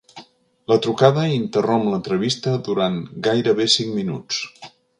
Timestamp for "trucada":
0.85-1.25